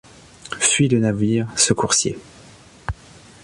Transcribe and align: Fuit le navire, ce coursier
Fuit 0.59 0.87
le 0.87 0.97
navire, 0.97 1.47
ce 1.55 1.73
coursier 1.73 2.17